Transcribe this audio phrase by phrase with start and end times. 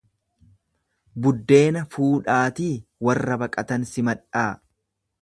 [1.25, 2.73] Buddeena fuudhaatii
[3.09, 4.51] warra baqatan simadhaa.